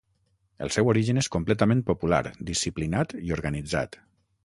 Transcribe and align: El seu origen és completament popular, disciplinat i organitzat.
El 0.67 0.71
seu 0.75 0.89
origen 0.93 1.21
és 1.23 1.29
completament 1.35 1.85
popular, 1.91 2.23
disciplinat 2.51 3.19
i 3.29 3.39
organitzat. 3.41 4.05